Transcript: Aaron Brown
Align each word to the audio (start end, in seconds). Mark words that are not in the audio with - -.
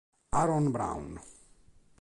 Aaron 0.39 0.73
Brown 0.73 1.13